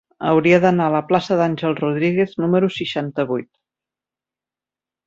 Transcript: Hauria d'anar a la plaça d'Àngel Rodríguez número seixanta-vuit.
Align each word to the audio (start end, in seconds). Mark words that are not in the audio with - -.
Hauria 0.27 0.59
d'anar 0.63 0.87
a 0.89 0.93
la 0.95 1.01
plaça 1.11 1.37
d'Àngel 1.41 1.77
Rodríguez 1.81 2.35
número 2.45 2.73
seixanta-vuit. 2.79 3.53